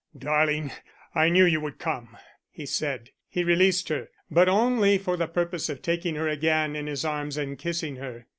"Darling, 0.17 0.71
I 1.13 1.29
knew 1.29 1.45
you 1.45 1.61
would 1.61 1.77
come," 1.77 2.17
he 2.49 2.65
said. 2.65 3.11
He 3.29 3.43
released 3.43 3.89
her, 3.89 4.09
but 4.31 4.49
only 4.49 4.97
for 4.97 5.15
the 5.15 5.27
purpose 5.27 5.69
of 5.69 5.83
taking 5.83 6.15
her 6.15 6.27
again 6.27 6.75
in 6.75 6.87
his 6.87 7.05
arms 7.05 7.37
and 7.37 7.55
kissing 7.55 7.97
her. 7.97 8.25